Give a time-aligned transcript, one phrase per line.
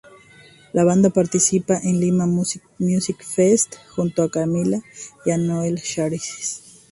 [0.73, 4.81] La banda participa en Lima Music Fest junto a Camila
[5.27, 6.63] y a Noel Schajris.